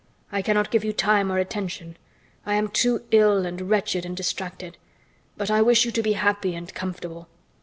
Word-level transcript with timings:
I 0.31 0.41
cannot 0.41 0.71
give 0.71 0.83
you 0.83 0.93
time 0.93 1.31
or 1.31 1.37
attention. 1.37 1.95
I 2.43 2.55
am 2.55 2.69
too 2.69 3.03
ill, 3.11 3.45
and 3.45 3.69
wretched 3.69 4.03
and 4.03 4.17
distracted; 4.17 4.79
but 5.37 5.51
I 5.51 5.61
wish 5.61 5.85
you 5.85 5.91
to 5.91 6.01
be 6.01 6.13
happy 6.13 6.55
and 6.55 6.73
comfortable. 6.73 7.27